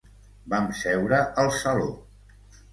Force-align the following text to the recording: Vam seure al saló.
Vam 0.53 0.65
seure 0.79 1.21
al 1.45 1.53
saló. 1.61 1.89